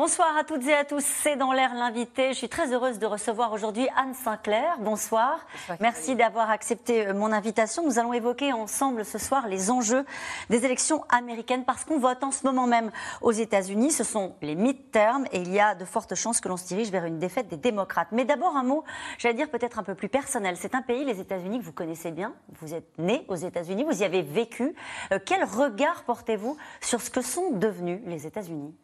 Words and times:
Bonsoir 0.00 0.34
à 0.34 0.44
toutes 0.44 0.66
et 0.66 0.72
à 0.72 0.86
tous, 0.86 1.04
c'est 1.04 1.36
dans 1.36 1.52
l'air 1.52 1.74
l'invité. 1.74 2.32
Je 2.32 2.38
suis 2.38 2.48
très 2.48 2.72
heureuse 2.72 2.98
de 2.98 3.04
recevoir 3.04 3.52
aujourd'hui 3.52 3.86
Anne 3.98 4.14
Sinclair. 4.14 4.78
Bonsoir. 4.78 5.46
Merci 5.78 6.14
d'avoir 6.14 6.48
accepté 6.48 7.06
euh, 7.06 7.12
mon 7.12 7.32
invitation. 7.32 7.84
Nous 7.84 7.98
allons 7.98 8.14
évoquer 8.14 8.54
ensemble 8.54 9.04
ce 9.04 9.18
soir 9.18 9.46
les 9.46 9.70
enjeux 9.70 10.06
des 10.48 10.64
élections 10.64 11.04
américaines 11.10 11.66
parce 11.66 11.84
qu'on 11.84 11.98
vote 11.98 12.24
en 12.24 12.30
ce 12.30 12.46
moment 12.46 12.66
même 12.66 12.90
aux 13.20 13.32
États-Unis. 13.32 13.90
Ce 13.90 14.02
sont 14.02 14.36
les 14.40 14.54
midterms 14.54 15.26
et 15.32 15.42
il 15.42 15.52
y 15.52 15.60
a 15.60 15.74
de 15.74 15.84
fortes 15.84 16.14
chances 16.14 16.40
que 16.40 16.48
l'on 16.48 16.56
se 16.56 16.66
dirige 16.66 16.90
vers 16.90 17.04
une 17.04 17.18
défaite 17.18 17.48
des 17.48 17.58
démocrates. 17.58 18.08
Mais 18.10 18.24
d'abord 18.24 18.56
un 18.56 18.64
mot, 18.64 18.84
j'allais 19.18 19.34
dire 19.34 19.50
peut-être 19.50 19.78
un 19.78 19.82
peu 19.82 19.94
plus 19.94 20.08
personnel. 20.08 20.56
C'est 20.56 20.74
un 20.74 20.80
pays, 20.80 21.04
les 21.04 21.20
États-Unis, 21.20 21.58
que 21.58 21.64
vous 21.66 21.74
connaissez 21.74 22.10
bien. 22.10 22.32
Vous 22.62 22.72
êtes 22.72 22.96
né 22.96 23.26
aux 23.28 23.36
États-Unis, 23.36 23.84
vous 23.84 24.00
y 24.00 24.04
avez 24.06 24.22
vécu. 24.22 24.74
Euh, 25.12 25.18
quel 25.22 25.44
regard 25.44 26.04
portez-vous 26.04 26.56
sur 26.80 27.02
ce 27.02 27.10
que 27.10 27.20
sont 27.20 27.50
devenus 27.50 28.00
les 28.06 28.26
États-Unis? 28.26 28.74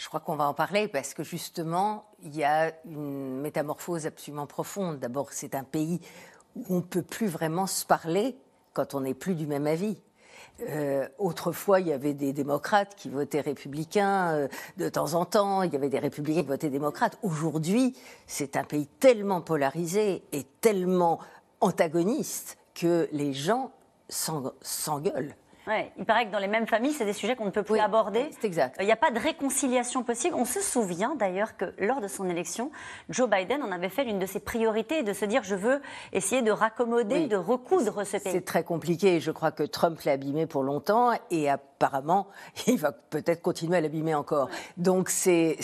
Je 0.00 0.08
crois 0.08 0.20
qu'on 0.20 0.36
va 0.36 0.48
en 0.48 0.54
parler 0.54 0.88
parce 0.88 1.12
que 1.12 1.22
justement, 1.22 2.06
il 2.22 2.34
y 2.34 2.42
a 2.42 2.72
une 2.86 3.38
métamorphose 3.42 4.06
absolument 4.06 4.46
profonde. 4.46 4.98
D'abord, 4.98 5.28
c'est 5.30 5.54
un 5.54 5.62
pays 5.62 6.00
où 6.56 6.64
on 6.70 6.76
ne 6.76 6.80
peut 6.80 7.02
plus 7.02 7.26
vraiment 7.26 7.66
se 7.66 7.84
parler 7.84 8.34
quand 8.72 8.94
on 8.94 9.00
n'est 9.00 9.12
plus 9.12 9.34
du 9.34 9.46
même 9.46 9.66
avis. 9.66 10.00
Euh, 10.62 11.06
autrefois, 11.18 11.80
il 11.80 11.88
y 11.88 11.92
avait 11.92 12.14
des 12.14 12.32
démocrates 12.32 12.94
qui 12.94 13.10
votaient 13.10 13.42
républicains 13.42 14.30
euh, 14.30 14.48
de 14.78 14.88
temps 14.88 15.12
en 15.12 15.26
temps, 15.26 15.62
il 15.62 15.72
y 15.72 15.76
avait 15.76 15.90
des 15.90 15.98
républicains 15.98 16.40
qui 16.40 16.48
votaient 16.48 16.70
démocrates. 16.70 17.18
Aujourd'hui, 17.22 17.94
c'est 18.26 18.56
un 18.56 18.64
pays 18.64 18.86
tellement 19.00 19.42
polarisé 19.42 20.22
et 20.32 20.44
tellement 20.62 21.18
antagoniste 21.60 22.56
que 22.74 23.06
les 23.12 23.34
gens 23.34 23.70
s'engueulent 24.08 25.34
il 25.98 26.04
paraît 26.04 26.26
que 26.26 26.30
dans 26.30 26.38
les 26.38 26.48
mêmes 26.48 26.66
familles, 26.66 26.92
c'est 26.92 27.04
des 27.04 27.12
sujets 27.12 27.36
qu'on 27.36 27.46
ne 27.46 27.50
peut 27.50 27.62
plus 27.62 27.78
aborder. 27.78 28.30
C'est 28.40 28.46
exact. 28.46 28.76
Il 28.80 28.86
n'y 28.86 28.92
a 28.92 28.96
pas 28.96 29.10
de 29.10 29.18
réconciliation 29.18 30.02
possible. 30.02 30.34
On 30.36 30.44
se 30.44 30.60
souvient 30.60 31.14
d'ailleurs 31.14 31.56
que 31.56 31.74
lors 31.78 32.00
de 32.00 32.08
son 32.08 32.28
élection, 32.28 32.70
Joe 33.08 33.28
Biden 33.28 33.62
en 33.62 33.70
avait 33.70 33.88
fait 33.88 34.04
l'une 34.04 34.18
de 34.18 34.26
ses 34.26 34.40
priorités 34.40 35.02
de 35.02 35.12
se 35.12 35.24
dire 35.24 35.42
je 35.42 35.54
veux 35.54 35.80
essayer 36.12 36.42
de 36.42 36.50
raccommoder, 36.50 37.26
de 37.26 37.36
recoudre 37.36 38.04
ce 38.04 38.16
pays. 38.16 38.32
C'est 38.32 38.44
très 38.44 38.64
compliqué. 38.64 39.20
Je 39.20 39.30
crois 39.30 39.52
que 39.52 39.62
Trump 39.62 40.00
l'a 40.02 40.12
abîmé 40.12 40.46
pour 40.46 40.62
longtemps 40.62 41.12
et 41.30 41.48
apparemment, 41.48 42.28
il 42.66 42.78
va 42.78 42.92
peut-être 42.92 43.42
continuer 43.42 43.76
à 43.78 43.80
l'abîmer 43.80 44.14
encore. 44.14 44.48
Donc 44.76 45.08
c'est 45.08 45.58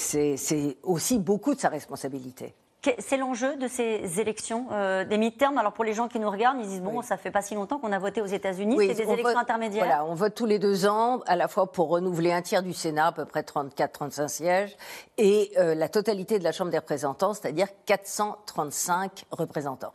aussi 0.82 1.18
beaucoup 1.18 1.54
de 1.54 1.60
sa 1.60 1.68
responsabilité. 1.68 2.54
C'est 2.98 3.16
l'enjeu 3.16 3.56
de 3.56 3.68
ces 3.68 4.20
élections, 4.20 4.66
euh, 4.72 5.04
des 5.04 5.18
mi-termes. 5.18 5.58
Alors 5.58 5.72
pour 5.72 5.84
les 5.84 5.92
gens 5.92 6.08
qui 6.08 6.18
nous 6.18 6.30
regardent, 6.30 6.58
ils 6.60 6.68
disent 6.68 6.82
bon, 6.82 7.02
ça 7.02 7.16
fait 7.16 7.30
pas 7.30 7.42
si 7.42 7.54
longtemps 7.54 7.78
qu'on 7.78 7.92
a 7.92 7.98
voté 7.98 8.20
aux 8.20 8.26
États-Unis, 8.26 8.76
c'est 8.78 8.94
des 8.94 9.12
élections 9.12 9.38
intermédiaires. 9.38 9.84
Voilà, 9.84 10.04
on 10.04 10.14
vote 10.14 10.34
tous 10.34 10.46
les 10.46 10.58
deux 10.58 10.86
ans, 10.86 11.20
à 11.26 11.36
la 11.36 11.48
fois 11.48 11.70
pour 11.70 11.88
renouveler 11.88 12.32
un 12.32 12.42
tiers 12.42 12.62
du 12.62 12.72
Sénat, 12.72 13.08
à 13.08 13.12
peu 13.12 13.24
près 13.24 13.42
34-35 13.42 14.28
sièges, 14.28 14.76
et 15.18 15.52
euh, 15.58 15.74
la 15.74 15.88
totalité 15.88 16.38
de 16.38 16.44
la 16.44 16.52
Chambre 16.52 16.70
des 16.70 16.78
représentants, 16.78 17.34
c'est-à-dire 17.34 17.68
435 17.86 19.24
représentants. 19.30 19.92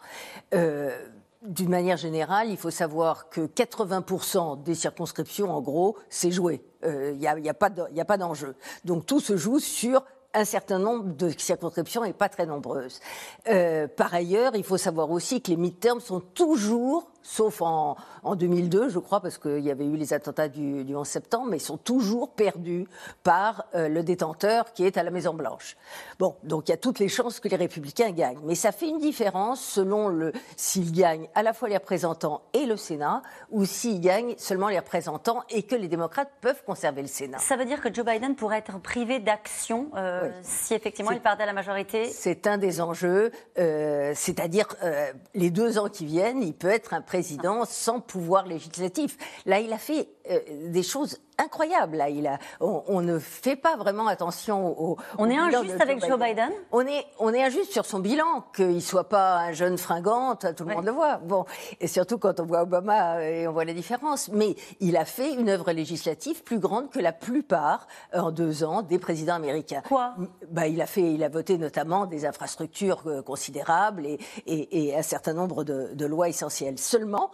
Euh, 0.54 0.96
d'une 1.44 1.70
manière 1.70 1.98
générale, 1.98 2.50
il 2.50 2.58
faut 2.58 2.70
savoir 2.70 3.30
que 3.30 3.42
80% 3.42 4.62
des 4.62 4.76
circonscriptions, 4.76 5.52
en 5.52 5.62
gros, 5.62 5.98
c'est 6.10 6.32
joué. 6.32 6.64
Il 6.84 7.18
n'y 7.18 7.28
a, 7.28 7.36
a, 7.36 7.54
pas 8.06 8.18
d'enjeu. 8.18 8.56
Donc 8.86 9.06
tout 9.06 9.20
se 9.20 9.38
joue 9.38 9.60
sur 9.60 10.04
un 10.34 10.46
certain 10.46 10.80
nombre 10.80 11.14
de 11.16 11.30
circonscriptions 11.30 12.04
et 12.04 12.14
pas 12.14 12.30
très 12.30 12.46
nombreuses. 12.46 13.00
Euh, 13.48 13.88
par 13.88 14.14
ailleurs, 14.14 14.56
il 14.56 14.64
faut 14.64 14.78
savoir 14.78 15.12
aussi 15.12 15.42
que 15.42 15.52
les 15.52 15.58
midterms 15.58 16.00
sont 16.00 16.22
toujours 16.22 17.11
sauf 17.24 17.62
en, 17.62 17.96
2002, 18.24 18.90
je 18.90 19.00
crois, 19.00 19.20
parce 19.20 19.38
qu'il 19.38 19.60
y 19.60 19.72
avait 19.72 19.86
eu 19.86 19.96
les 19.96 20.14
attentats 20.14 20.48
du, 20.48 20.96
11 20.96 21.08
septembre, 21.08 21.48
mais 21.50 21.58
ils 21.58 21.62
sont 21.62 21.78
toujours 21.78 22.32
perdus 22.32 22.88
par 23.24 23.66
euh, 23.76 23.88
le 23.88 24.04
détenteur 24.04 24.74
qui 24.74 24.86
est 24.86 24.98
à 24.98 25.04
la 25.04 25.12
Maison 25.12 25.34
Blanche. 25.34 25.78
Bon, 26.20 26.36
donc 26.44 26.68
il 26.68 26.72
y 26.72 26.74
a 26.74 26.78
toutes 26.78 27.00
les 27.00 27.08
chances 27.08 27.40
que 27.40 27.48
les 27.48 27.56
républicains 27.56 28.12
gagnent, 28.12 28.40
mais 28.44 28.56
ça 28.56 28.72
fait 28.72 28.88
une 28.88 29.00
différence 29.00 29.62
selon 29.62 30.08
le 30.08 30.32
s'ils 30.56 30.92
gagnent 30.92 31.28
à 31.36 31.44
la 31.44 31.54
fois 31.54 31.70
les 31.70 31.78
représentants 31.78 32.42
et 32.54 32.66
le 32.66 32.78
Sénat, 32.78 33.22
ou 33.50 33.66
s'ils 33.66 34.02
gagnent 34.02 34.36
seulement 34.38 34.70
les 34.70 34.80
représentants 34.80 35.44
et 35.50 35.64
que 35.64 35.76
les 35.76 35.88
démocrates 35.88 36.32
peuvent 36.42 36.64
conserver 36.66 37.02
le 37.02 37.08
Sénat. 37.08 37.40
Ça 37.40 37.56
veut 37.56 37.66
dire 37.66 37.82
que 37.82 37.94
Joe 37.94 38.06
Biden 38.06 38.36
pourrait 38.36 38.60
être 38.60 38.80
privé 38.80 39.20
d'action 39.20 39.90
euh, 39.96 40.30
si 40.44 40.74
effectivement 40.74 41.12
il 41.12 41.22
perdait 41.22 41.46
la 41.46 41.54
majorité? 41.54 42.06
C'est 42.06 42.48
un 42.48 42.58
des 42.58 42.82
enjeux, 42.82 43.32
euh, 43.58 44.14
c'est-à-dire 44.16 44.68
les 45.34 45.50
deux 45.50 45.78
ans 45.78 45.90
qui 45.90 46.06
viennent, 46.06 46.42
il 46.42 46.54
peut 46.54 46.70
être 46.70 46.94
un 46.94 47.02
président 47.12 47.66
sans 47.66 48.00
pouvoir 48.00 48.46
législatif. 48.48 49.18
Là, 49.46 49.60
il 49.60 49.74
a 49.74 49.78
fait 49.78 50.08
euh, 50.30 50.40
des 50.70 50.82
choses 50.82 51.20
incroyables. 51.42 51.98
Là, 51.98 52.10
il 52.10 52.28
a, 52.28 52.38
on, 52.60 53.02
ne 53.02 53.20
fait 53.20 53.56
pas 53.56 53.76
vraiment 53.76 54.08
attention 54.08 54.80
au. 54.80 54.98
On 55.18 55.30
est 55.30 55.38
injuste 55.38 55.80
avec 55.80 56.06
Joe 56.06 56.20
Biden. 56.20 56.52
On 56.72 56.82
est, 56.82 57.06
on 57.20 57.34
est 57.34 57.44
injuste 57.44 57.72
sur 57.72 57.86
son 57.86 58.00
bilan, 58.00 58.46
qu'il 58.56 58.82
soit 58.82 59.10
pas 59.10 59.38
un 59.40 59.52
jeune 59.52 59.78
fringant, 59.78 60.36
tout 60.36 60.66
le 60.66 60.76
monde 60.76 60.86
le 60.86 60.92
voit. 60.92 61.18
Bon, 61.18 61.46
et 61.80 61.88
surtout 61.88 62.18
quand 62.18 62.40
on 62.40 62.46
voit 62.46 62.62
Obama 62.62 63.18
euh, 63.18 63.42
et 63.42 63.48
on 63.48 63.52
voit 63.52 63.66
la 63.66 63.74
différence. 63.74 64.30
Mais 64.30 64.56
il 64.80 64.98
a 64.98 65.06
fait 65.06 65.34
une 65.34 65.50
œuvre 65.50 65.72
législative 65.72 66.44
plus 66.44 66.60
grande 66.60 66.90
que 66.90 67.00
la 67.00 67.14
plupart 67.14 67.88
euh, 68.14 68.20
en 68.20 68.32
deux 68.32 68.64
ans 68.64 68.82
des 68.82 69.00
présidents 69.00 69.36
américains. 69.36 69.82
Quoi? 69.88 70.16
Bah, 70.50 70.68
il 70.68 70.82
a 70.82 70.86
fait, 70.86 71.14
il 71.14 71.24
a 71.24 71.30
voté 71.30 71.58
notamment 71.58 72.06
des 72.06 72.26
infrastructures 72.26 73.24
considérables 73.26 74.06
et, 74.06 74.20
et, 74.46 74.96
un 74.96 75.02
certain 75.02 75.34
nombre 75.34 75.64
de, 75.64 75.92
de 75.94 76.06
lois 76.06 76.30
essentielles. 76.30 76.78
Seulement, 76.78 77.32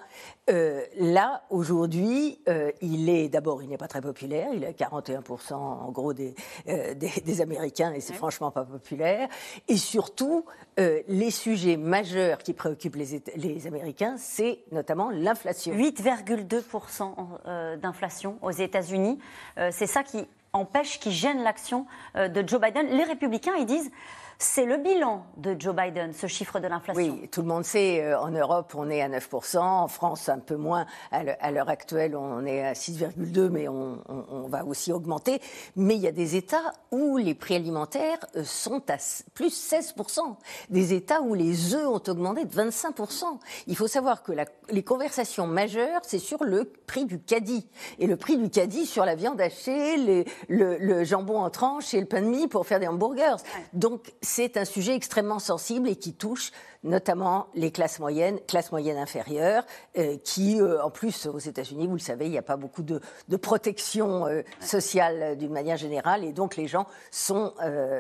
euh, 0.50 0.82
là, 0.98 1.44
aujourd'hui, 1.50 2.40
euh, 2.48 2.72
il 2.82 3.10
est 3.10 3.28
d'abord, 3.28 3.62
il 3.62 3.70
n'est 3.70 3.78
pas 3.78 3.88
très 3.88 3.97
populaire. 4.02 4.50
Il 4.54 4.64
est 4.64 4.78
41% 4.78 5.54
en 5.54 5.92
gros 5.92 6.14
des, 6.14 6.36
euh, 6.68 6.94
des, 6.94 7.42
Américains 7.42 7.94
et 7.94 8.00
c'est 8.00 8.14
franchement 8.14 8.52
pas 8.52 8.64
populaire. 8.64 9.28
Et 9.68 9.78
surtout, 9.78 10.46
les 10.78 11.32
sujets 11.32 11.78
majeurs 11.78 12.40
qui 12.40 12.54
préoccupent 12.54 12.96
les, 12.96 13.22
les 13.36 13.68
Américains, 13.68 14.16
c'est 14.18 14.60
notamment 14.72 15.10
l'inflation. 15.10 15.74
8,2% 15.74 17.78
d'inflation 17.78 18.38
aux 18.42 18.52
États-Unis. 18.52 19.20
c'est 19.72 19.88
ça 19.88 20.04
qui 20.04 20.28
empêche, 20.54 21.00
qui 21.00 21.12
gêne 21.12 21.44
l'action 21.44 21.86
de 22.16 22.48
Joe 22.48 22.60
Biden. 22.60 22.88
Les 22.88 23.04
républicains, 23.04 23.54
ils 23.60 23.66
disent 23.66 23.92
c'est 24.40 24.66
le 24.66 24.78
bilan 24.78 25.26
de 25.38 25.56
Joe 25.58 25.76
Biden, 25.76 26.14
ce 26.14 26.28
chiffre 26.28 26.60
de 26.60 26.68
l'inflation. 26.68 27.02
Oui, 27.02 27.28
tout 27.30 27.42
le 27.42 27.48
monde 27.48 27.66
sait, 27.66 28.04
euh, 28.04 28.20
en 28.20 28.30
Europe, 28.30 28.74
on 28.76 28.90
est 28.90 29.02
à 29.02 29.10
9%, 29.10 29.58
en 29.58 29.88
France, 29.88 30.30
un 30.30 30.38
peu 30.38 30.56
moins. 30.56 30.86
À 31.12 31.52
l'heure 31.52 31.70
actuelle, 31.70 32.16
on 32.16 32.46
est 32.46 32.64
à 32.64 32.74
6,2%, 32.74 33.50
mais 33.50 33.68
on, 33.68 34.48
va 34.48 34.64
aussi 34.64 34.94
augmenter. 34.94 35.42
Mais 35.76 35.96
il 35.96 36.02
y 36.02 36.08
a 36.08 36.12
des 36.12 36.36
États 36.36 36.74
où 36.92 37.18
les 37.18 37.34
prix 37.34 37.56
alimentaires 37.56 38.20
euh, 38.36 38.44
sont 38.44 38.82
à 38.90 38.98
plus 39.34 39.72
16%. 39.72 40.20
Des 40.70 40.94
États 40.94 41.22
où 41.22 41.34
les 41.34 41.74
œufs 41.74 41.88
ont 41.88 42.04
augmenté 42.08 42.46
de 42.46 42.54
25%. 42.54 43.24
Il 43.66 43.76
faut 43.76 43.88
savoir 43.88 44.24
que 44.24 44.32
les 44.70 44.84
conversations 44.84 45.48
majeures, 45.48 46.02
c'est 46.04 46.20
sur 46.20 46.44
le 46.44 46.66
prix 46.86 47.06
du 47.06 47.20
caddie. 47.20 47.68
Et 48.00 48.08
le 48.08 48.16
prix 48.16 48.38
du 48.38 48.50
caddie 48.50 48.86
sur 48.86 49.04
la 49.04 49.16
viande 49.16 49.42
hachée, 49.42 50.24
le, 50.48 50.78
le, 50.78 51.04
jambon 51.04 51.40
en 51.40 51.50
tranche 51.50 51.94
et 51.94 52.00
le 52.00 52.06
pain 52.06 52.22
de 52.22 52.28
mie 52.28 52.48
pour 52.48 52.68
faire 52.68 52.80
des 52.80 52.88
hamburgers. 52.88 53.38
Donc, 53.74 54.14
c'est 54.28 54.58
un 54.58 54.66
sujet 54.66 54.94
extrêmement 54.94 55.40
sensible 55.40 55.88
et 55.88 55.96
qui 55.96 56.14
touche 56.14 56.52
notamment 56.84 57.48
les 57.56 57.72
classes 57.72 58.00
moyennes, 58.00 58.40
classes 58.48 58.72
moyennes 58.72 58.98
inférieures, 58.98 59.66
euh, 59.98 60.18
qui, 60.24 60.60
euh, 60.62 60.84
en 60.84 60.90
plus, 60.90 61.26
aux 61.26 61.40
États-Unis, 61.40 61.88
vous 61.88 61.94
le 61.94 62.00
savez, 62.00 62.26
il 62.26 62.32
n'y 62.32 62.38
a 62.38 62.44
pas 62.44 62.58
beaucoup 62.58 62.84
de, 62.84 63.00
protection 63.38 64.28
euh, 64.28 64.42
sociale 64.60 65.38
d'une 65.38 65.52
manière 65.52 65.78
générale, 65.78 66.24
et 66.24 66.34
donc 66.34 66.56
les 66.56 66.68
gens 66.68 66.88
sont, 67.10 67.54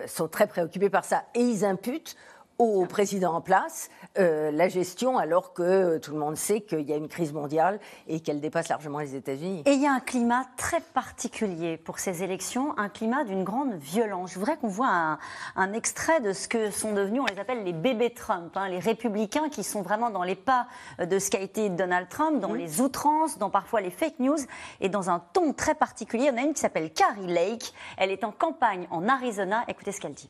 sont 0.07 0.27
très 0.27 0.47
préoccupés 0.47 0.89
par 0.89 1.05
ça. 1.05 1.23
Et 1.33 1.41
ils 1.41 1.65
imputent 1.65 2.15
au 2.59 2.85
président 2.85 3.33
en 3.33 3.41
place 3.41 3.89
euh, 4.17 4.51
la 4.51 4.67
gestion 4.67 5.17
alors 5.17 5.53
que 5.53 5.97
tout 5.99 6.11
le 6.11 6.17
monde 6.17 6.35
sait 6.35 6.61
qu'il 6.61 6.81
y 6.89 6.93
a 6.93 6.95
une 6.95 7.07
crise 7.07 7.33
mondiale 7.33 7.79
et 8.07 8.19
qu'elle 8.19 8.41
dépasse 8.41 8.69
largement 8.69 8.99
les 8.99 9.15
États-Unis. 9.15 9.63
Et 9.65 9.73
il 9.73 9.81
y 9.81 9.85
a 9.85 9.91
un 9.91 9.99
climat 9.99 10.45
très 10.57 10.81
particulier 10.81 11.77
pour 11.77 11.99
ces 11.99 12.23
élections, 12.23 12.77
un 12.77 12.89
climat 12.89 13.23
d'une 13.23 13.43
grande 13.43 13.75
violence. 13.75 14.31
Je 14.33 14.39
voudrais 14.39 14.57
qu'on 14.57 14.67
voit 14.67 15.19
un, 15.55 15.73
extrait 15.73 16.19
de 16.21 16.33
ce 16.33 16.47
que 16.47 16.71
sont 16.71 16.93
devenus, 16.93 17.21
on 17.21 17.25
les 17.25 17.39
appelle 17.39 17.63
les 17.63 17.73
bébés 17.73 18.09
Trump, 18.09 18.55
hein, 18.55 18.67
les 18.69 18.79
républicains 18.79 19.49
qui 19.49 19.63
sont 19.63 19.83
vraiment 19.83 20.09
dans 20.09 20.23
les 20.23 20.35
pas 20.35 20.67
de 20.99 21.19
ce 21.19 21.29
qu'a 21.29 21.41
été 21.41 21.69
Donald 21.69 22.09
Trump, 22.09 22.39
dans 22.39 22.53
les 22.53 22.81
outrances, 22.81 23.37
dans 23.37 23.49
parfois 23.49 23.81
les 23.81 23.91
fake 23.91 24.19
news 24.19 24.37
et 24.81 24.89
dans 24.89 25.09
un 25.09 25.19
ton 25.33 25.53
très 25.53 25.75
particulier. 25.75 26.31
En 26.31 26.37
a 26.37 26.41
une 26.41 26.53
qui 26.53 26.61
s'appelle 26.61 26.91
Carrie 26.91 27.27
Lake. 27.27 27.73
Elle 27.97 28.11
est 28.11 28.23
en 28.23 28.31
campagne 28.31 28.87
en 28.89 29.07
Arizona. 29.07 29.63
Écoutez 29.67 29.91
ce 29.91 30.01
qu'elle 30.01 30.13
dit. 30.13 30.29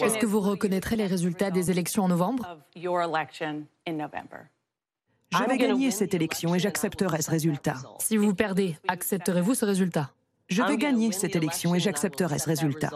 Est-ce 0.00 0.18
que 0.18 0.26
vous 0.26 0.40
reconnaîtrez 0.40 0.96
les 0.96 1.06
résultats 1.06 1.50
des 1.50 1.70
élections 1.70 2.04
en 2.04 2.08
novembre? 2.08 2.58
Je 2.76 2.88
vais 5.48 5.58
gagner 5.58 5.90
cette 5.90 6.14
élection 6.14 6.54
et 6.54 6.58
j'accepterai 6.58 7.22
ce 7.22 7.30
résultat. 7.30 7.76
Si 7.98 8.16
vous 8.16 8.34
perdez, 8.34 8.76
accepterez-vous 8.88 9.54
ce 9.54 9.64
résultat? 9.64 10.10
Je 10.48 10.62
vais 10.62 10.76
gagner 10.76 11.10
cette 11.12 11.36
élection 11.36 11.74
et 11.74 11.80
j'accepterai 11.80 12.38
ce 12.38 12.48
résultat. 12.48 12.90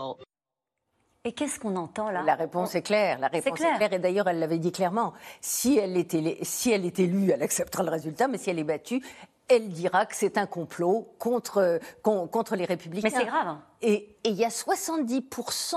Et 1.25 1.33
qu'est-ce 1.33 1.59
qu'on 1.59 1.77
entend 1.77 2.11
là? 2.11 2.23
La 2.23 2.37
réponse 2.37 2.75
est 2.75 2.83
claire. 2.83 3.19
La 3.19 3.29
réponse 3.29 3.61
est 3.61 3.77
claire. 3.77 3.93
Et 3.93 3.99
d'ailleurs, 3.99 4.29
elle 4.29 4.39
l'avait 4.39 4.59
dit 4.59 4.73
clairement. 4.73 5.15
Si 5.41 5.77
elle, 5.77 5.97
était, 5.97 6.39
si 6.43 6.71
elle 6.71 6.87
est 6.87 6.99
élue, 7.01 7.31
elle 7.33 7.43
acceptera 7.43 7.83
le 7.83 7.91
résultat, 7.91 8.29
mais 8.29 8.39
si 8.39 8.51
elle 8.51 8.59
est 8.59 8.65
battue, 8.65 9.03
elle 9.49 9.69
dira 9.69 10.07
que 10.07 10.15
c'est 10.15 10.39
un 10.39 10.47
complot 10.47 11.15
contre, 11.19 11.81
contre 12.03 12.57
les 12.57 12.65
républicains. 12.65 13.09
Mais 13.11 13.19
c'est 13.19 13.27
grave. 13.27 13.57
Et 13.81 14.17
il 14.25 14.35
y 14.35 14.45
a 14.45 14.49
70% 14.49 15.77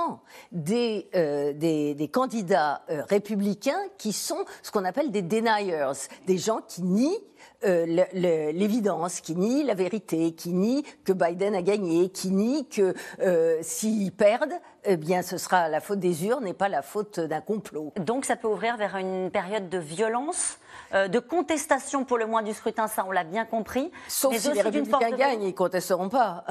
des, 0.51 1.07
euh, 1.15 1.53
des, 1.53 1.93
des, 1.93 2.07
candidats 2.07 2.81
euh, 2.89 3.03
républicains 3.07 3.79
qui 3.99 4.11
sont 4.11 4.43
ce 4.63 4.71
qu'on 4.71 4.85
appelle 4.85 5.11
des 5.11 5.21
deniers, 5.21 5.85
des 6.25 6.37
gens 6.39 6.61
qui 6.67 6.81
nient 6.81 7.19
euh, 7.63 7.85
l'évidence, 8.13 9.21
qui 9.21 9.35
nient 9.35 9.63
la 9.63 9.75
vérité, 9.75 10.33
qui 10.33 10.49
nient 10.49 10.83
que 11.05 11.13
Biden 11.13 11.53
a 11.53 11.61
gagné, 11.61 12.09
qui 12.09 12.31
nient 12.31 12.65
que 12.65 12.95
s'ils 13.61 14.11
perdent, 14.11 14.59
eh 14.83 14.97
bien, 14.97 15.21
ce 15.21 15.37
sera 15.37 15.69
la 15.69 15.79
faute 15.79 15.99
des 15.99 16.25
urnes 16.25 16.47
et 16.47 16.53
pas 16.53 16.69
la 16.69 16.81
faute 16.81 17.19
d'un 17.19 17.41
complot. 17.41 17.93
Donc, 17.97 18.25
ça 18.25 18.35
peut 18.35 18.47
ouvrir 18.47 18.77
vers 18.77 18.95
une 18.95 19.29
période 19.29 19.69
de 19.69 19.77
violence 19.77 20.57
euh, 20.93 21.07
de 21.07 21.19
contestation 21.19 22.05
pour 22.05 22.17
le 22.17 22.25
moins 22.25 22.43
du 22.43 22.53
scrutin, 22.53 22.87
ça 22.87 23.05
on 23.07 23.11
l'a 23.11 23.23
bien 23.23 23.45
compris. 23.45 23.91
Sauf 24.07 24.35
si 24.35 24.51
les 24.51 24.61
républicains 24.61 25.11
gagnent, 25.11 25.43
ils 25.43 25.47
ne 25.47 25.51
contesteront 25.51 26.09
pas. 26.09 26.43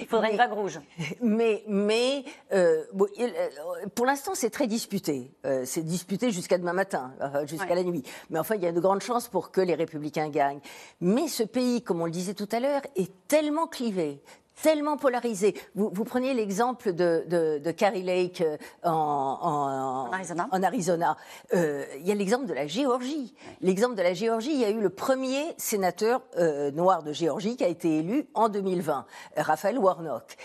il 0.00 0.06
faudrait 0.06 0.30
une 0.30 0.36
vague 0.38 0.52
rouge. 0.52 0.80
Mais, 1.22 1.62
mais 1.68 2.24
euh, 2.52 2.84
euh, 3.00 3.86
pour 3.94 4.06
l'instant, 4.06 4.32
c'est 4.34 4.50
très 4.50 4.66
disputé. 4.66 5.30
c'est 5.64 5.82
disputé 5.82 6.30
jusqu'à 6.30 6.58
demain 6.58 6.72
matin, 6.72 7.12
jusqu'à 7.44 7.74
la 7.74 7.82
nuit. 7.82 8.02
Mais 8.30 8.38
enfin, 8.38 8.54
il 8.56 8.62
y 8.62 8.66
a 8.66 8.72
de 8.72 8.80
grandes 8.80 9.02
chances 9.02 9.28
pour 9.28 9.50
que 9.50 9.60
les 9.60 9.74
républicains 9.74 10.28
gagnent. 10.28 10.60
Mais 11.00 11.28
ce 11.28 11.42
pays, 11.42 11.82
comme 11.82 12.00
on 12.00 12.06
le 12.06 12.10
disait 12.10 12.34
tout 12.34 12.48
à 12.52 12.60
l'heure, 12.60 12.82
est 12.96 13.10
tellement 13.28 13.66
clivé, 13.66 14.22
tellement 14.62 14.96
polarisé. 14.96 15.54
Vous, 15.74 15.90
vous 15.92 16.04
preniez 16.04 16.34
l'exemple 16.34 16.92
de, 16.92 17.24
de, 17.28 17.58
de, 17.58 17.70
Carrie 17.70 18.02
Lake 18.02 18.40
euh, 18.40 18.56
en, 18.82 20.08
en, 20.10 20.62
Arizona. 20.62 21.16
Euh, 21.54 21.84
il 21.98 22.06
y 22.06 22.10
a 22.10 22.14
l'exemple 22.14 22.46
de 22.46 22.54
la 22.54 22.66
Géorgie. 22.66 23.34
L'exemple 23.60 23.94
de 23.94 24.02
la 24.02 24.14
Géorgie, 24.14 24.52
il 24.52 24.60
y 24.60 24.64
a 24.64 24.70
eu 24.70 24.80
le 24.80 24.90
premier 24.90 25.54
sénateur 25.58 26.22
euh, 26.38 26.70
noir 26.70 27.02
de 27.02 27.12
Géorgie 27.12 27.56
qui 27.56 27.64
a 27.64 27.68
été 27.68 27.98
élu 27.98 28.26
en 28.34 28.48
2020, 28.48 29.06
Raphaël 29.36 29.78
Warnock. 29.78 30.36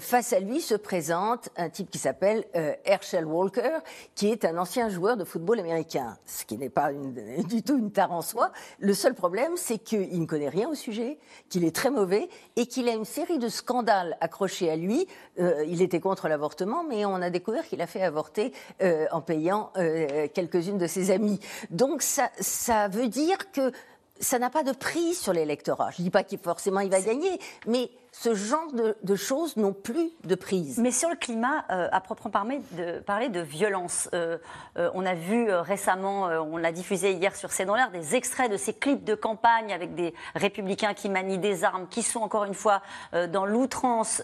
face 0.00 0.32
à 0.32 0.40
lui 0.40 0.60
se 0.60 0.74
présente 0.74 1.48
un 1.56 1.68
type 1.68 1.90
qui 1.90 1.98
s'appelle 1.98 2.44
Herschel 2.84 3.24
Walker, 3.24 3.78
qui 4.14 4.28
est 4.28 4.44
un 4.44 4.58
ancien 4.58 4.88
joueur 4.88 5.16
de 5.16 5.24
football 5.24 5.60
américain, 5.60 6.16
ce 6.26 6.44
qui 6.44 6.58
n'est 6.58 6.70
pas 6.70 6.90
du 7.48 7.62
tout 7.62 7.78
une 7.78 7.92
tare 7.92 8.12
en 8.12 8.22
soi. 8.22 8.50
Le 8.78 8.94
seul 8.94 9.14
problème, 9.14 9.52
c'est 9.56 9.78
qu'il 9.78 10.20
ne 10.20 10.26
connaît 10.26 10.48
rien 10.48 10.68
au 10.68 10.74
sujet, 10.74 11.18
qu'il 11.48 11.64
est 11.64 11.74
très 11.74 11.90
mauvais 11.90 12.28
et 12.56 12.66
qu'il 12.66 12.88
a 12.88 12.92
une 12.92 13.04
série 13.04 13.38
de 13.38 13.48
scandale 13.60 14.16
accroché 14.20 14.70
à 14.70 14.76
lui. 14.76 15.06
Euh, 15.38 15.64
il 15.68 15.82
était 15.82 16.00
contre 16.00 16.28
l'avortement, 16.28 16.82
mais 16.82 17.04
on 17.04 17.16
a 17.16 17.30
découvert 17.30 17.66
qu'il 17.66 17.80
a 17.82 17.86
fait 17.86 18.02
avorter 18.02 18.52
euh, 18.82 19.06
en 19.12 19.20
payant 19.20 19.70
euh, 19.76 20.28
quelques-unes 20.32 20.78
de 20.78 20.86
ses 20.86 21.10
amies. 21.10 21.38
Donc 21.70 22.02
ça, 22.02 22.30
ça 22.40 22.88
veut 22.88 23.08
dire 23.08 23.50
que 23.52 23.70
ça 24.18 24.38
n'a 24.38 24.50
pas 24.50 24.62
de 24.62 24.72
prix 24.72 25.14
sur 25.14 25.32
l'électorat. 25.32 25.90
Je 25.92 26.02
ne 26.02 26.04
dis 26.04 26.10
pas 26.10 26.24
qu'il 26.24 26.38
forcément 26.38 26.80
il 26.80 26.90
va 26.90 27.00
gagner, 27.00 27.38
mais 27.66 27.90
ce 28.12 28.34
genre 28.34 28.72
de, 28.72 29.14
choses 29.14 29.56
n'ont 29.56 29.72
plus 29.72 30.10
de 30.24 30.34
prise. 30.34 30.78
Mais 30.78 30.90
sur 30.90 31.08
le 31.08 31.16
climat, 31.16 31.64
euh, 31.70 31.88
à 31.92 32.00
proprement 32.00 32.30
parler 32.30 32.60
de, 32.72 32.98
parler 33.00 33.28
de 33.28 33.40
violence, 33.40 34.08
euh, 34.14 34.38
euh, 34.78 34.90
on 34.94 35.06
a 35.06 35.14
vu 35.14 35.52
récemment, 35.52 36.24
on 36.24 36.56
l'a 36.56 36.72
diffusé 36.72 37.12
hier 37.12 37.36
sur 37.36 37.52
C'est 37.52 37.64
dans 37.64 37.74
l'air, 37.74 37.90
des 37.90 38.16
extraits 38.16 38.50
de 38.50 38.56
ces 38.56 38.72
clips 38.72 39.04
de 39.04 39.14
campagne 39.14 39.72
avec 39.72 39.94
des 39.94 40.14
républicains 40.34 40.94
qui 40.94 41.08
manient 41.08 41.38
des 41.38 41.64
armes, 41.64 41.86
qui 41.88 42.02
sont 42.02 42.20
encore 42.20 42.44
une 42.44 42.54
fois 42.54 42.82
dans 43.28 43.46
l'outrance, 43.46 44.22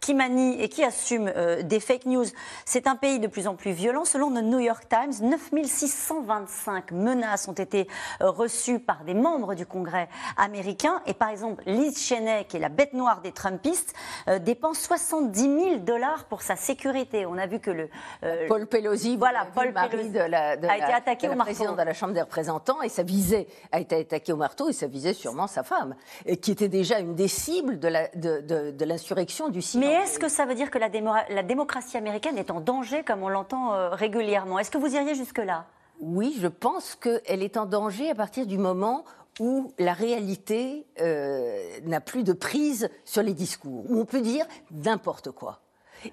qui 0.00 0.14
manient 0.14 0.60
et 0.60 0.68
qui 0.68 0.84
assument 0.84 1.32
des 1.62 1.80
fake 1.80 2.06
news. 2.06 2.24
C'est 2.64 2.86
un 2.86 2.96
pays 2.96 3.18
de 3.18 3.26
plus 3.26 3.46
en 3.46 3.54
plus 3.54 3.72
violent. 3.72 4.04
Selon 4.04 4.30
le 4.30 4.40
New 4.40 4.60
York 4.60 4.86
Times, 4.88 5.28
9625 5.28 6.92
menaces 6.92 7.48
ont 7.48 7.52
été 7.52 7.88
reçues 8.20 8.78
par 8.78 9.04
des 9.04 9.14
membres 9.14 9.54
du 9.54 9.66
Congrès 9.66 10.08
américain. 10.36 11.02
Et 11.06 11.14
par 11.14 11.28
exemple, 11.28 11.62
Liz 11.66 11.98
Cheney, 11.98 12.44
qui 12.48 12.56
est 12.56 12.60
la 12.60 12.68
bête 12.68 12.92
noire 12.92 13.20
des 13.20 13.25
Trumpistes, 13.32 13.94
euh, 14.28 14.38
dépense 14.38 14.80
70 14.80 15.40
000 15.40 15.76
dollars 15.78 16.24
pour 16.24 16.42
sa 16.42 16.56
sécurité. 16.56 17.26
On 17.26 17.38
a 17.38 17.46
vu 17.46 17.60
que 17.60 17.70
le 17.70 17.88
euh, 18.24 18.46
Paul 18.48 18.66
Pelosi, 18.66 19.16
voilà, 19.16 19.46
Paul 19.54 19.72
Pelosi 19.72 20.10
de 20.10 20.18
la, 20.18 20.50
a 20.50 20.76
été 20.76 20.92
attaqué 20.92 21.28
au 21.28 21.34
marteau. 21.34 21.52
Président 21.52 21.72
de 21.72 21.82
la 21.82 21.94
Chambre 21.94 22.12
des 22.12 22.22
représentants 22.22 22.82
et 22.82 22.88
ça 22.88 23.02
visait 23.02 23.46
a 23.72 23.80
été 23.80 23.96
attaqué 23.96 24.32
au 24.32 24.36
marteau 24.36 24.68
et 24.68 24.72
ça 24.72 24.86
visait 24.86 25.14
sûrement 25.14 25.46
sa 25.46 25.62
femme, 25.62 25.94
qui 26.40 26.50
était 26.50 26.68
déjà 26.68 26.98
une 26.98 27.14
des 27.14 27.28
cibles 27.28 27.78
de 27.78 28.84
l'insurrection 28.84 29.48
du 29.48 29.62
6 29.62 29.78
Mais 29.78 29.92
est-ce 29.92 30.18
que 30.18 30.28
ça 30.28 30.44
veut 30.44 30.54
dire 30.54 30.70
que 30.70 30.78
la, 30.78 30.88
la, 31.30 31.42
démocratie 31.42 31.96
américaine 31.96 32.38
est 32.38 32.50
en 32.50 32.60
danger 32.60 33.02
comme 33.02 33.22
on 33.22 33.28
l'entend 33.28 33.74
euh, 33.74 33.90
régulièrement? 33.90 34.58
Est-ce 34.58 34.70
que 34.70 34.78
vous 34.78 34.94
iriez 34.94 35.14
jusque 35.14 35.38
là 35.38 35.66
oui, 35.98 36.36
je 36.38 36.46
pense 36.46 36.94
qu'elle 36.94 37.42
est 37.42 37.56
en 37.56 37.64
danger 37.64 38.10
à 38.10 38.14
partir 38.14 38.46
du 38.46 38.58
moment 38.58 39.06
où 39.40 39.72
la 39.78 39.92
réalité 39.92 40.86
euh, 41.00 41.80
n'a 41.84 42.00
plus 42.00 42.24
de 42.24 42.32
prise 42.32 42.88
sur 43.04 43.22
les 43.22 43.34
discours, 43.34 43.90
où 43.90 43.98
on 43.98 44.04
peut 44.04 44.20
dire 44.20 44.46
n'importe 44.70 45.30
quoi. 45.30 45.60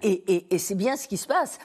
Et, 0.02 0.58
c'est 0.58 0.76
bien 0.76 0.96
ce 0.96 1.08
qui 1.08 1.18
se 1.18 1.28
passe. 1.28 1.60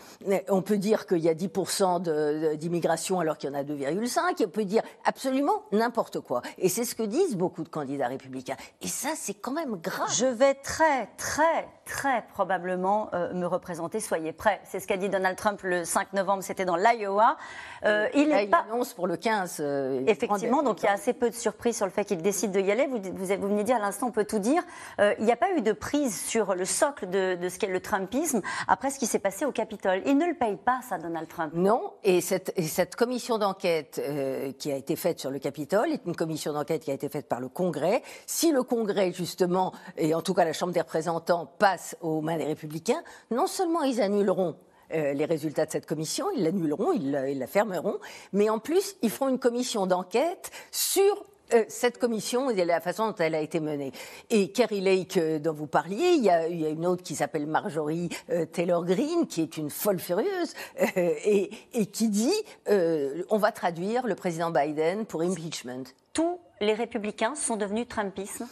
On 0.49 0.63
peut 0.63 0.79
dire 0.79 1.07
qu'il 1.07 1.19
y 1.19 1.29
a 1.29 1.35
10% 1.35 2.57
d'immigration 2.57 3.21
alors 3.21 3.39
qu'il 3.39 3.51
y 3.51 3.53
en 3.53 3.57
a 3.57 3.63
2,5. 3.63 4.45
On 4.45 4.49
peut 4.49 4.65
dire 4.65 4.83
absolument 5.05 5.63
n'importe 5.73 6.21
quoi. 6.21 6.43
Et 6.59 6.69
c'est 6.69 6.85
ce 6.85 6.95
que 6.95 7.03
disent 7.03 7.37
beaucoup 7.37 7.63
de 7.63 7.69
candidats 7.69 8.09
républicains. 8.09 8.57
Et 8.83 8.89
ça, 8.89 9.11
c'est 9.15 9.35
quand 9.35 9.53
même 9.53 9.77
grave. 9.77 10.09
Je 10.15 10.27
vais 10.27 10.55
très, 10.55 11.09
très, 11.17 11.69
très 11.85 12.25
probablement 12.33 13.11
euh, 13.15 13.33
me 13.35 13.47
représenter. 13.47 14.01
Soyez 14.01 14.33
prêts. 14.33 14.61
C'est 14.65 14.81
ce 14.81 14.87
qu'a 14.87 14.97
dit 14.97 15.09
Donald 15.09 15.37
Trump 15.37 15.61
le 15.63 15.85
5 15.85 16.13
novembre. 16.13 16.43
C'était 16.43 16.65
dans 16.65 16.77
l'Iowa. 16.77 17.37
Euh, 17.85 18.09
il 18.15 18.29
Là, 18.29 18.43
il 18.43 18.51
pas... 18.51 18.65
annonce 18.71 18.95
pour 18.95 19.07
le 19.07 19.17
15. 19.17 19.59
Euh, 19.61 20.03
Effectivement. 20.07 20.63
Donc 20.63 20.83
il 20.83 20.87
y 20.87 20.89
a 20.89 20.93
assez 20.93 21.13
peu 21.13 21.31
de 21.31 21.35
surprises 21.35 21.77
sur 21.77 21.87
le 21.87 21.93
fait 21.93 22.05
qu'il 22.05 22.23
décide 22.23 22.53
de 22.53 22.61
y 22.61 22.71
aller. 22.71 22.87
Vous, 22.87 22.99
vous, 22.99 23.27
vous 23.27 23.49
venez 23.49 23.65
dire 23.65 23.77
à 23.77 23.81
l'instant, 23.81 24.09
on 24.09 24.13
peut 24.13 24.25
tout 24.25 24.39
dire. 24.39 24.63
il 24.99 25.25
n'y 25.25 25.33
a 25.33 25.37
pas 25.37 25.53
eu 25.53 25.63
de 25.63 25.73
prise 25.73 26.21
sur 26.21 26.55
le 26.55 26.65
socle 26.65 27.09
de, 27.09 27.37
de 27.37 27.49
ce 27.49 27.59
qu'est 27.59 27.67
le 27.67 27.81
Trumpisme 27.81 28.18
après 28.67 28.91
ce 28.91 28.99
qui 28.99 29.07
s'est 29.07 29.19
passé 29.19 29.45
au 29.45 29.53
Capitole. 29.53 30.03
Il 30.07 30.17
ne 30.17 30.27
le 30.27 30.35
paye 30.35 30.57
pas, 30.57 30.81
ça, 30.89 30.99
Donald 30.99 31.29
Trump. 31.29 31.53
Non, 31.55 31.93
et 32.05 32.21
cette, 32.21 32.97
commission 32.97 33.39
d'enquête 33.39 34.01
euh, 34.03 34.53
qui 34.53 34.73
a 34.73 34.77
été 34.77 34.97
faite 34.97 35.21
sur 35.21 35.31
le 35.31 35.39
Capitole 35.39 35.93
est 35.93 36.05
une 36.07 36.17
commission 36.17 36.53
d'enquête 36.53 36.83
qui 36.83 36.91
a 36.91 36.95
été 36.95 37.09
faite 37.09 37.29
par 37.29 37.41
le 37.41 37.49
Congrès. 37.49 38.03
Si 38.27 38.51
le 38.51 38.63
Congrès, 38.63 39.13
justement, 39.13 39.73
et 39.97 40.15
en 40.15 40.23
tout 40.23 40.35
cas 40.35 40.45
la 40.45 40.53
Chambre 40.53 40.73
des 40.73 40.81
représentants, 40.81 41.47
passe 41.59 41.97
aux 42.01 42.21
mains 42.21 42.37
des 42.37 42.45
républicains, 42.45 43.03
non 43.31 43.47
seulement 43.47 43.83
ils 43.83 44.01
annuleront 44.01 44.57
euh, 44.93 45.13
les 45.13 45.27
résultats 45.27 45.67
de 45.67 45.71
cette 45.71 45.87
commission, 45.87 46.27
ils 46.35 46.45
l'annuleront, 46.45 46.93
ils, 46.93 47.11
la 47.11 47.47
fermeront, 47.47 47.99
mais 48.33 48.49
en 48.49 48.59
plus, 48.59 48.97
ils 49.03 49.11
feront 49.11 49.29
une 49.29 49.39
commission 49.39 49.87
d'enquête 49.87 50.51
sur 50.71 51.25
cette 51.69 51.99
commission 51.99 52.51
et 52.51 52.65
la 52.65 52.81
façon 52.81 53.09
dont 53.09 53.15
elle 53.19 53.35
a 53.35 53.41
été 53.41 53.61
menée. 53.61 53.93
Et 54.31 54.51
Kerry 54.53 54.81
Lake, 54.81 55.17
euh, 55.17 55.39
dont 55.39 55.53
vous 55.53 55.67
parliez, 55.67 56.13
il 56.17 56.25
y 56.25 56.31
a, 56.31 56.47
une 56.47 56.87
autre 56.87 57.03
qui 57.03 57.15
s'appelle 57.15 57.47
Marjorie 57.47 58.09
euh, 58.31 58.45
Taylor 58.47 58.85
Greene, 58.85 59.27
qui 59.27 59.43
est 59.43 59.57
une 59.57 59.71
folle 59.71 59.99
furieuse, 59.99 60.55
et, 60.97 61.51
qui 61.93 62.09
dit 62.09 62.33
on 62.69 63.39
va 63.39 63.53
traduire 63.53 64.07
le 64.07 64.15
président 64.15 64.51
Biden 64.51 65.07
pour 65.07 65.23
impeachment. 65.23 65.85
Tous 66.13 66.39
les 66.61 66.75
républicains 66.75 67.35
sont 67.35 67.57
devenus 67.57 67.89
Trumpistes 67.89 68.45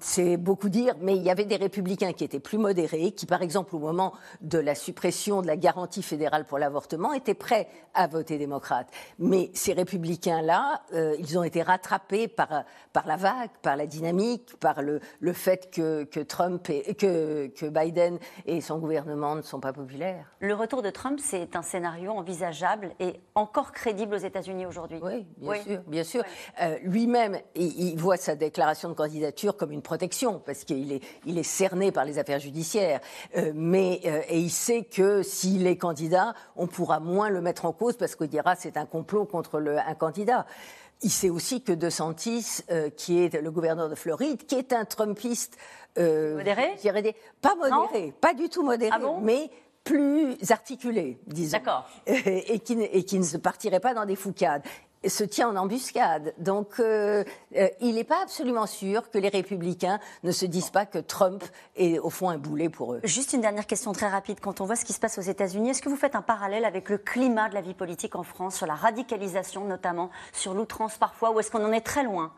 c'est 0.00 0.36
beaucoup 0.36 0.68
dire, 0.68 0.94
mais 1.00 1.16
il 1.16 1.22
y 1.22 1.30
avait 1.30 1.44
des 1.44 1.56
républicains 1.56 2.12
qui 2.12 2.24
étaient 2.24 2.40
plus 2.40 2.58
modérés, 2.58 3.12
qui, 3.12 3.26
par 3.26 3.42
exemple, 3.42 3.76
au 3.76 3.78
moment 3.78 4.14
de 4.40 4.58
la 4.58 4.74
suppression 4.74 5.42
de 5.42 5.46
la 5.46 5.56
garantie 5.56 6.02
fédérale 6.02 6.46
pour 6.46 6.58
l'avortement, 6.58 7.12
étaient 7.12 7.34
prêts 7.34 7.68
à 7.92 8.06
voter 8.06 8.38
démocrate. 8.38 8.88
Mais 9.18 9.50
ces 9.52 9.74
républicains-là, 9.74 10.82
euh, 10.94 11.16
ils 11.18 11.38
ont 11.38 11.42
été 11.42 11.62
rattrapés 11.62 12.28
par, 12.28 12.64
par 12.92 13.06
la 13.06 13.16
vague, 13.16 13.50
par 13.60 13.76
la 13.76 13.86
dynamique, 13.86 14.56
par 14.58 14.80
le, 14.80 15.00
le 15.20 15.32
fait 15.32 15.70
que, 15.70 16.04
que 16.04 16.20
Trump 16.20 16.70
et, 16.70 16.94
que, 16.94 17.48
que 17.48 17.66
Biden 17.66 18.18
et 18.46 18.60
son 18.60 18.78
gouvernement 18.78 19.34
ne 19.34 19.42
sont 19.42 19.60
pas 19.60 19.72
populaires. 19.72 20.30
Le 20.40 20.54
retour 20.54 20.80
de 20.80 20.90
Trump, 20.90 21.18
c'est 21.22 21.56
un 21.56 21.62
scénario 21.62 22.12
envisageable 22.12 22.92
et 23.00 23.20
encore 23.34 23.72
crédible 23.72 24.14
aux 24.14 24.18
États-Unis 24.18 24.66
aujourd'hui. 24.66 25.00
Oui, 25.02 25.26
bien 25.36 25.62
sûr, 25.62 25.80
bien 25.86 26.04
sûr. 26.04 26.22
Euh, 26.62 26.78
lui-même, 26.82 27.38
il, 27.54 27.90
il 27.90 27.98
voit 27.98 28.16
sa 28.16 28.34
déclaration 28.34 28.88
de 28.88 28.94
candidature 28.94 29.25
comme 29.56 29.72
une 29.72 29.82
protection, 29.82 30.40
parce 30.44 30.64
qu'il 30.64 30.92
est, 30.92 31.02
il 31.24 31.38
est 31.38 31.42
cerné 31.42 31.92
par 31.92 32.04
les 32.04 32.18
affaires 32.18 32.40
judiciaires. 32.40 33.00
Euh, 33.36 33.52
mais, 33.54 34.00
euh, 34.04 34.22
et 34.28 34.38
il 34.38 34.50
sait 34.50 34.84
que 34.84 35.22
s'il 35.22 35.66
est 35.66 35.76
candidat, 35.76 36.34
on 36.56 36.66
pourra 36.66 37.00
moins 37.00 37.30
le 37.30 37.40
mettre 37.40 37.64
en 37.64 37.72
cause, 37.72 37.96
parce 37.96 38.14
qu'on 38.16 38.26
dira 38.26 38.56
c'est 38.56 38.76
un 38.76 38.86
complot 38.86 39.24
contre 39.24 39.60
le, 39.60 39.78
un 39.78 39.94
candidat. 39.94 40.46
Il 41.02 41.10
sait 41.10 41.28
aussi 41.30 41.62
que 41.62 41.72
De 41.72 41.90
Santis, 41.90 42.62
euh, 42.70 42.88
qui 42.90 43.22
est 43.22 43.34
le 43.40 43.50
gouverneur 43.50 43.88
de 43.88 43.94
Floride, 43.94 44.46
qui 44.46 44.54
est 44.54 44.72
un 44.72 44.84
Trumpiste. 44.84 45.56
modéré? 45.96 46.76
Pas 47.40 47.54
modéré, 47.54 48.14
pas 48.20 48.34
du 48.34 48.48
tout 48.48 48.62
modéré, 48.62 48.92
ah 48.94 49.18
mais 49.20 49.50
plus 49.84 50.36
articulé, 50.50 51.18
disons. 51.26 51.58
D'accord. 51.58 51.88
et, 52.06 52.58
qui, 52.58 52.72
et 52.82 53.04
qui 53.04 53.18
ne 53.18 53.24
se 53.24 53.36
partirait 53.36 53.80
pas 53.80 53.94
dans 53.94 54.04
des 54.04 54.16
foucades. 54.16 54.62
Se 55.06 55.24
tient 55.24 55.48
en 55.48 55.56
embuscade. 55.56 56.34
Donc, 56.38 56.80
euh, 56.80 57.24
euh, 57.56 57.68
il 57.80 57.94
n'est 57.94 58.04
pas 58.04 58.22
absolument 58.22 58.66
sûr 58.66 59.10
que 59.10 59.18
les 59.18 59.28
républicains 59.28 60.00
ne 60.24 60.32
se 60.32 60.46
disent 60.46 60.70
pas 60.70 60.86
que 60.86 60.98
Trump 60.98 61.44
est 61.76 61.98
au 61.98 62.10
fond 62.10 62.28
un 62.28 62.38
boulet 62.38 62.68
pour 62.68 62.94
eux. 62.94 63.00
Juste 63.04 63.32
une 63.32 63.40
dernière 63.40 63.66
question 63.66 63.92
très 63.92 64.08
rapide. 64.08 64.40
Quand 64.40 64.60
on 64.60 64.64
voit 64.64 64.76
ce 64.76 64.84
qui 64.84 64.92
se 64.92 65.00
passe 65.00 65.18
aux 65.18 65.22
États-Unis, 65.22 65.70
est-ce 65.70 65.82
que 65.82 65.88
vous 65.88 65.96
faites 65.96 66.16
un 66.16 66.22
parallèle 66.22 66.64
avec 66.64 66.88
le 66.88 66.98
climat 66.98 67.48
de 67.48 67.54
la 67.54 67.60
vie 67.60 67.74
politique 67.74 68.16
en 68.16 68.22
France, 68.22 68.56
sur 68.56 68.66
la 68.66 68.74
radicalisation 68.74 69.64
notamment, 69.64 70.10
sur 70.32 70.54
l'outrance 70.54 70.96
parfois, 70.98 71.30
ou 71.30 71.40
est-ce 71.40 71.50
qu'on 71.50 71.64
en 71.64 71.72
est 71.72 71.80
très 71.80 72.02
loin? 72.02 72.32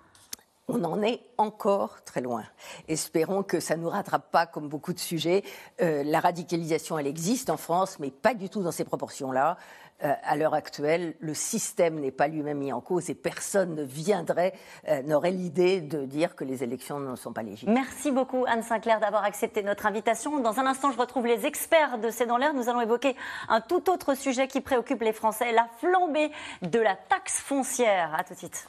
On 0.68 0.84
en 0.84 1.02
est 1.02 1.20
encore 1.38 2.04
très 2.04 2.20
loin. 2.20 2.44
Espérons 2.88 3.42
que 3.42 3.58
ça 3.58 3.76
ne 3.76 3.82
nous 3.82 3.88
rattrape 3.88 4.30
pas 4.30 4.46
comme 4.46 4.68
beaucoup 4.68 4.92
de 4.92 4.98
sujets. 4.98 5.42
Euh, 5.80 6.02
la 6.04 6.20
radicalisation, 6.20 6.98
elle 6.98 7.06
existe 7.06 7.50
en 7.50 7.56
France, 7.56 7.98
mais 7.98 8.10
pas 8.10 8.34
du 8.34 8.48
tout 8.48 8.62
dans 8.62 8.72
ces 8.72 8.84
proportions-là. 8.84 9.56
Euh, 10.04 10.12
à 10.22 10.36
l'heure 10.36 10.54
actuelle, 10.54 11.16
le 11.18 11.34
système 11.34 11.98
n'est 11.98 12.12
pas 12.12 12.28
lui-même 12.28 12.58
mis 12.58 12.72
en 12.72 12.80
cause 12.80 13.10
et 13.10 13.16
personne 13.16 13.74
ne 13.74 13.82
viendrait, 13.82 14.52
euh, 14.88 15.02
n'aurait 15.02 15.32
l'idée 15.32 15.80
de 15.80 16.04
dire 16.04 16.36
que 16.36 16.44
les 16.44 16.62
élections 16.62 17.00
ne 17.00 17.16
sont 17.16 17.32
pas 17.32 17.42
légitimes. 17.42 17.72
Merci 17.72 18.12
beaucoup 18.12 18.44
Anne 18.46 18.62
Sinclair 18.62 19.00
d'avoir 19.00 19.24
accepté 19.24 19.64
notre 19.64 19.86
invitation. 19.86 20.38
Dans 20.38 20.60
un 20.60 20.66
instant, 20.66 20.92
je 20.92 20.98
retrouve 20.98 21.26
les 21.26 21.46
experts 21.46 21.98
de 21.98 22.10
C'est 22.10 22.26
dans 22.26 22.36
l'air. 22.36 22.54
Nous 22.54 22.68
allons 22.68 22.80
évoquer 22.80 23.16
un 23.48 23.60
tout 23.60 23.90
autre 23.90 24.14
sujet 24.14 24.46
qui 24.46 24.60
préoccupe 24.60 25.02
les 25.02 25.12
Français, 25.12 25.50
la 25.50 25.66
flambée 25.80 26.30
de 26.62 26.78
la 26.78 26.94
taxe 26.94 27.40
foncière. 27.40 28.14
À 28.16 28.22
tout 28.22 28.34
de 28.34 28.38
suite. 28.38 28.68